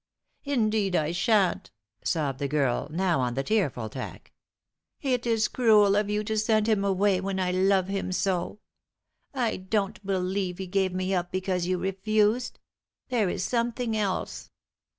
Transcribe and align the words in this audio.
"Indeed 0.45 0.95
I 0.95 1.11
shan't!" 1.11 1.69
sobbed 2.03 2.39
the 2.39 2.47
girl, 2.47 2.87
now 2.89 3.19
on 3.19 3.35
the 3.35 3.43
tearful 3.43 3.87
tack. 3.87 4.33
"It 4.99 5.27
is 5.27 5.47
cruel 5.47 5.95
of 5.95 6.09
you 6.09 6.23
to 6.23 6.39
send 6.39 6.65
him 6.67 6.83
away 6.83 7.21
when 7.21 7.39
I 7.39 7.51
love 7.51 7.87
him 7.87 8.11
so. 8.11 8.61
I 9.31 9.57
don't 9.57 10.03
believe 10.03 10.57
he 10.57 10.65
gave 10.65 10.91
me 10.91 11.13
up 11.13 11.31
because 11.31 11.67
you 11.67 11.77
refused. 11.77 12.57
There 13.09 13.29
is 13.29 13.43
something 13.43 13.95
else." 13.95 14.49